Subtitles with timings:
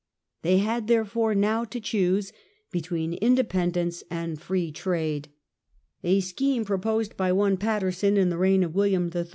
[0.41, 2.33] They had, therefore, now to choose
[2.71, 5.27] between independence and free trade.
[6.03, 9.29] A scheme proposed by one Paterson, in the reign of William III.